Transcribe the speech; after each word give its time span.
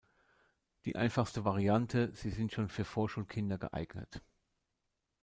Die 0.85 0.95
einfachste 0.95 1.45
Variante, 1.45 2.11
sie 2.15 2.31
sind 2.31 2.51
schon 2.51 2.69
für 2.69 2.85
Vorschulkinder 2.85 3.59
geeignet. 3.59 4.19